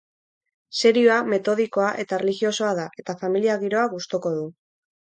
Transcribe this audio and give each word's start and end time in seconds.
Serioa, 0.79 1.17
metodikoa 1.35 1.91
eta 2.05 2.19
erlijiosoa 2.21 2.73
da, 2.83 2.89
eta 3.05 3.19
familia 3.25 3.61
giroa 3.67 3.87
gustoko 3.97 4.39
du. 4.41 4.47